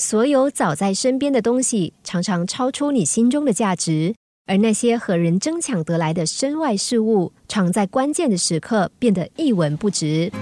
[0.00, 4.14] 所有早在身边的东西，常常超出你心中的价值；
[4.46, 10.32] 而那些和人争抢得来的身外事物，常在关键的时刻变得一文不值。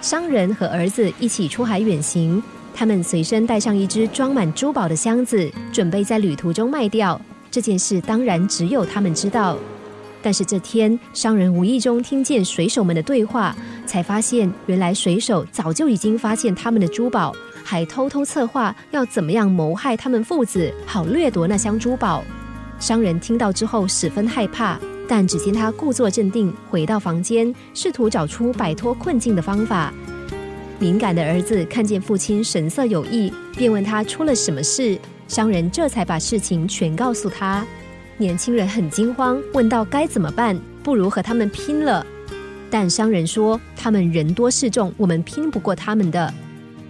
[0.00, 2.42] 商人和儿子一起出海远行，
[2.74, 7.20] 他们随身带上一只装满珠宝的箱子，准备在旅途中卖掉。
[7.50, 9.58] 这件事当然只有他们知道。
[10.22, 13.56] 但是这天，商人无意中听见水手们的对话，
[13.90, 17.34] 才发现原来水手早就已经发现他们的珠宝，
[17.64, 22.22] 还偷偷策划要怎么样谋害他们父子，好掠夺那箱珠宝。
[22.78, 29.92] 商人听到之后十分害怕，但只见他故作镇定，回到房间，试图找出摆脱困境的方法。
[30.78, 34.96] 敏感的儿子看见父亲神色有异，便问他出了什么事。
[35.26, 37.66] 商人这才把事情全告诉他。
[38.18, 40.56] 年轻人很惊慌，问道：“该怎么办？
[40.84, 42.06] 不如和他们拼了。”
[42.70, 46.32] 但商人说：“他们人多势众，我们拼不过他们的。”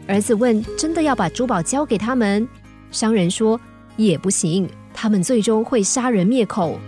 [0.06, 2.47] 儿子问：“真的要把珠宝交给他们？”
[2.93, 3.59] 商人说
[3.97, 6.78] ：“也不行，他们最终会杀人灭口。”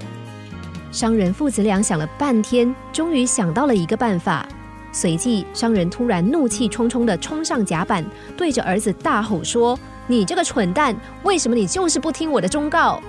[0.92, 4.46] 商人父子俩想了半天，终于想到了一个办法。
[4.92, 8.04] 随即，商人突然怒气冲冲的冲上甲板，
[8.36, 13.02] 对着儿子大吼说：“你这个蠢蛋，为什么你就是不听我的忠告？”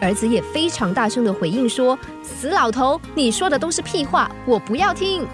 [0.00, 5.26] 儿子也非常大声的回应说：“死老头，你说的都是屁话，我不要听。”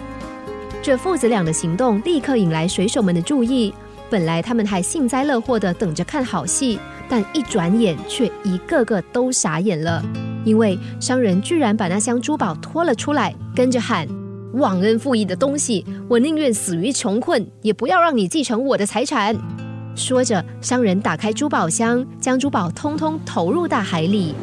[0.83, 3.73] 这父子俩的行动立刻引来水手们的注意。
[4.09, 6.79] 本来他们还幸灾乐祸的等着看好戏，
[7.09, 10.01] 但一转眼却一个个都傻眼了，
[10.45, 14.07] 因为商人居然把那箱珠宝拖了出来，跟着喊
[14.55, 19.35] ：“忘恩负义的东西，我宁愿死于穷困，也不要让你继承我的财产。”
[19.93, 24.33] 说着，商人打开珠宝箱，将珠宝通通投入大海里。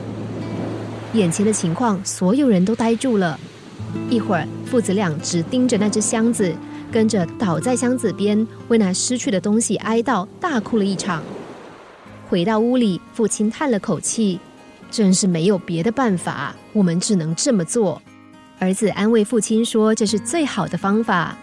[1.15, 3.39] 眼前的情况，所有人都呆住了。
[4.11, 6.53] 一会儿，父子俩只盯着那只箱子，
[6.91, 11.23] 跟着倒在箱子边，为那失去的东西哀悼，大哭了一场。
[12.29, 14.41] 回到屋里，父亲叹了口气
[14.91, 18.03] ：“真是没有别的办法，我们只能这么做。”
[18.59, 21.37] 儿子安慰父亲说：“这是最好的方法。”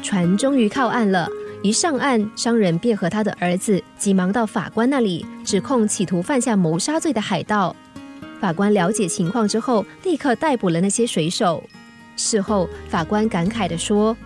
[0.00, 1.28] 船终于靠岸了，
[1.62, 7.74] 一上岸，商人便和他的儿子急忙到法官那里，指控企图犯下谋杀罪的海盗。
[8.40, 11.62] 法官了解情况之后，立刻逮捕了那些水手。
[12.16, 14.16] 事后，法官感慨地说：“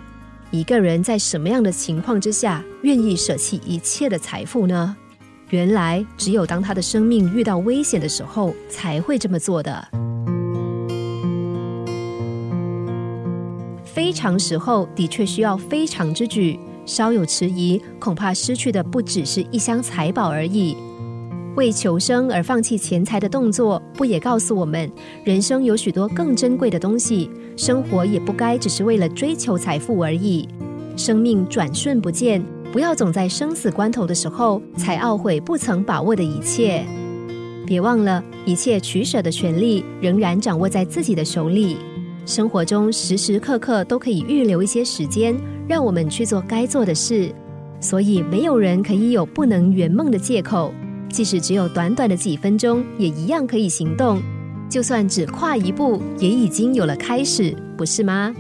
[0.51, 4.97] 一个人在什么样的情况之下，愿意舍弃一切的财富呢？
[5.51, 9.89] 原来，只有当他的生命遇到危险的时候，才会这么做的。
[13.85, 16.59] 非常时候，的确需要非常之举。
[16.85, 20.77] 稍有迟疑，恐怕失去的不只是一箱财宝而已。”
[21.59, 24.89] 为求生而放弃钱财的动作，不也告诉我们，
[25.25, 30.49] 人生有许多更珍贵的东西，生活也不该只是为了追求财富而已。
[30.97, 36.85] 生命转瞬不见，不要总在生死关头的时候才懊悔不曾把握的一切。
[37.67, 41.77] 别忘了，一切取舍的权利仍然掌握在自己的手里。
[42.25, 45.37] 生活中时时刻刻都可以预留一些时间，
[45.67, 47.35] 让我们去做该做的事。
[47.81, 50.73] 所以，没有人可以有不能圆梦的借口。
[51.11, 54.23] 即使只有短短的几分钟，也一样可以行动。
[54.69, 58.35] 就算只跨一步，也已经有了开始，不是吗？